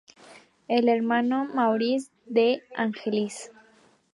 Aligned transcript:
Es 0.67 0.83
hermano 0.87 1.45
de 1.47 1.53
Maurizio 1.53 2.11
De 2.25 2.63
Angelis. 2.75 3.51